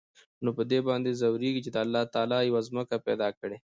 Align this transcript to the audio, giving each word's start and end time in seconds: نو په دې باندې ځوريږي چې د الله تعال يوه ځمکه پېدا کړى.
نو 0.43 0.49
په 0.57 0.63
دې 0.71 0.79
باندې 0.87 1.17
ځوريږي 1.21 1.61
چې 1.65 1.71
د 1.73 1.77
الله 1.85 2.03
تعال 2.13 2.31
يوه 2.49 2.61
ځمکه 2.67 2.95
پېدا 3.07 3.27
کړى. 3.39 3.57